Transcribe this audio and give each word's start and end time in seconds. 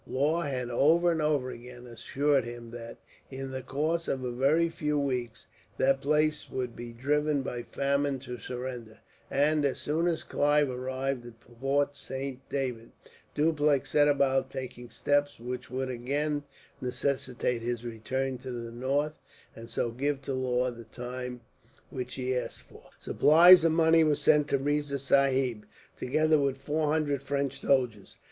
Law 0.07 0.41
had 0.41 0.71
over 0.71 1.11
and 1.11 1.21
over 1.21 1.51
again 1.51 1.85
assured 1.85 2.43
him 2.43 2.71
that, 2.71 2.97
in 3.29 3.51
the 3.51 3.61
course 3.61 4.07
of 4.07 4.23
a 4.23 4.31
very 4.31 4.67
few 4.67 4.97
weeks, 4.97 5.45
that 5.77 6.01
place 6.01 6.49
would 6.49 6.75
be 6.75 6.91
driven 6.91 7.43
by 7.43 7.61
famine 7.61 8.17
to 8.17 8.39
surrender; 8.39 8.97
and, 9.29 9.63
as 9.63 9.77
soon 9.77 10.07
as 10.07 10.23
Clive 10.23 10.71
arrived 10.71 11.23
at 11.27 11.35
Fort 11.39 11.95
Saint 11.95 12.41
David, 12.49 12.91
Dupleix 13.35 13.85
set 13.89 14.07
about 14.07 14.49
taking 14.49 14.89
steps 14.89 15.39
which 15.39 15.69
would 15.69 15.91
again 15.91 16.41
necessitate 16.81 17.61
his 17.61 17.85
return 17.85 18.39
to 18.39 18.49
the 18.49 18.71
north, 18.71 19.19
and 19.55 19.69
so 19.69 19.91
give 19.91 20.19
to 20.23 20.33
Law 20.33 20.71
the 20.71 20.85
time 20.85 21.41
which 21.91 22.15
he 22.15 22.35
asked 22.35 22.63
for. 22.63 22.85
Supplies 22.97 23.63
of 23.63 23.71
money 23.71 24.03
were 24.03 24.15
sent 24.15 24.47
to 24.47 24.57
Riza 24.57 24.97
Sahib, 24.97 25.67
together 25.95 26.39
with 26.39 26.57
four 26.57 26.87
hundred 26.91 27.21
French 27.21 27.59
soldiers. 27.61 28.17